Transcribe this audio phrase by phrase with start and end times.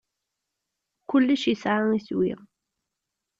[1.09, 2.31] Kullec yesɛa iswi.